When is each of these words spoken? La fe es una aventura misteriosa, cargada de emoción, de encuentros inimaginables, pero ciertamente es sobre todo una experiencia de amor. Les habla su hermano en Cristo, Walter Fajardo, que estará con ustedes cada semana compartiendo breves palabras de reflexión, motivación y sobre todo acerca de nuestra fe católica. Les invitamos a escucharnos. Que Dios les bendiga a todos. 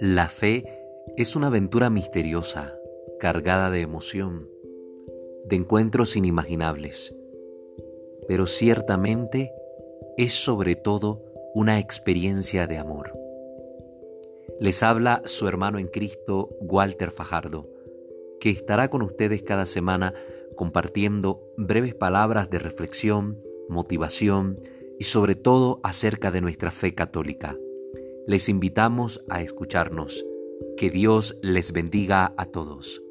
La 0.00 0.28
fe 0.28 0.64
es 1.16 1.36
una 1.36 1.46
aventura 1.46 1.88
misteriosa, 1.88 2.76
cargada 3.20 3.70
de 3.70 3.80
emoción, 3.80 4.50
de 5.44 5.54
encuentros 5.54 6.16
inimaginables, 6.16 7.16
pero 8.26 8.46
ciertamente 8.48 9.52
es 10.16 10.34
sobre 10.34 10.74
todo 10.74 11.22
una 11.54 11.78
experiencia 11.78 12.66
de 12.66 12.78
amor. 12.78 13.16
Les 14.58 14.82
habla 14.82 15.22
su 15.26 15.46
hermano 15.46 15.78
en 15.78 15.86
Cristo, 15.86 16.50
Walter 16.60 17.12
Fajardo, 17.12 17.70
que 18.40 18.50
estará 18.50 18.90
con 18.90 19.02
ustedes 19.02 19.44
cada 19.44 19.64
semana 19.64 20.12
compartiendo 20.56 21.52
breves 21.56 21.94
palabras 21.94 22.50
de 22.50 22.58
reflexión, 22.58 23.40
motivación 23.68 24.58
y 24.98 25.04
sobre 25.04 25.36
todo 25.36 25.78
acerca 25.84 26.32
de 26.32 26.40
nuestra 26.40 26.72
fe 26.72 26.96
católica. 26.96 27.56
Les 28.26 28.48
invitamos 28.48 29.22
a 29.28 29.42
escucharnos. 29.42 30.24
Que 30.78 30.90
Dios 30.90 31.36
les 31.42 31.72
bendiga 31.72 32.32
a 32.38 32.46
todos. 32.46 33.03